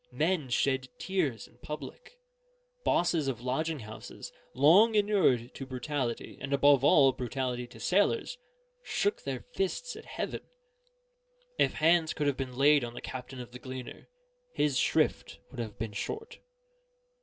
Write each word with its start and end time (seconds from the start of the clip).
Men 0.11 0.49
shed 0.49 0.87
tears 0.97 1.47
in 1.47 1.59
public; 1.59 2.17
bosses 2.83 3.27
of 3.27 3.41
lodging 3.43 3.81
houses, 3.81 4.31
long 4.55 4.95
inured 4.95 5.53
to 5.53 5.65
brutality, 5.67 6.39
and 6.41 6.53
above 6.53 6.83
all, 6.83 7.11
brutality 7.11 7.67
to 7.67 7.79
sailors, 7.79 8.39
shook 8.81 9.21
their 9.21 9.45
fists 9.53 9.95
at 9.95 10.05
heaven: 10.05 10.41
if 11.59 11.73
hands 11.75 12.13
could 12.13 12.25
have 12.25 12.35
been 12.35 12.57
laid 12.57 12.83
on 12.83 12.95
the 12.95 12.99
captain 12.99 13.39
of 13.39 13.51
the 13.51 13.59
Gleaner, 13.59 14.07
his 14.55 14.79
shrift 14.79 15.37
would 15.51 15.59
have 15.59 15.77
been 15.77 15.93
short. 15.93 16.39